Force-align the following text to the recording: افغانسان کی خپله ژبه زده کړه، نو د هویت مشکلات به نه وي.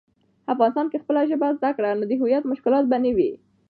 افغانسان 0.53 0.85
کی 0.91 0.97
خپله 1.03 1.21
ژبه 1.29 1.47
زده 1.57 1.71
کړه، 1.77 1.89
نو 1.99 2.03
د 2.09 2.13
هویت 2.21 2.43
مشکلات 2.51 2.83
به 2.87 2.97
نه 3.03 3.11
وي. 3.17 3.31